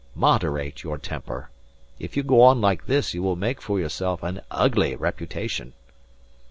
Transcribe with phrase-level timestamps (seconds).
[0.15, 1.51] Moderate your temper.
[1.99, 5.73] If you go on like this you will make for yourself an ugly reputation."